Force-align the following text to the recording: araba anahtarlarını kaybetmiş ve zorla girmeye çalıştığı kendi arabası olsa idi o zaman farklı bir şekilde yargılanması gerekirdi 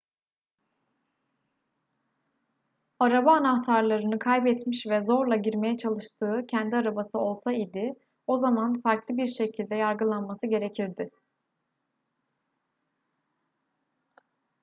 araba 2.99 3.31
anahtarlarını 3.33 4.19
kaybetmiş 4.19 4.85
ve 4.87 5.01
zorla 5.01 5.35
girmeye 5.35 5.77
çalıştığı 5.77 6.45
kendi 6.47 6.75
arabası 6.75 7.19
olsa 7.19 7.53
idi 7.53 7.93
o 8.27 8.37
zaman 8.37 8.81
farklı 8.81 9.17
bir 9.17 9.27
şekilde 9.27 9.75
yargılanması 9.75 10.47
gerekirdi 10.47 11.09